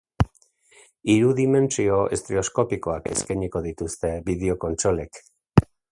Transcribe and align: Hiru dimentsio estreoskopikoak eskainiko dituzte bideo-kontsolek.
Hiru 1.15 1.27
dimentsio 1.39 1.99
estreoskopikoak 2.17 3.11
eskainiko 3.13 3.61
dituzte 3.67 4.15
bideo-kontsolek. 4.31 5.25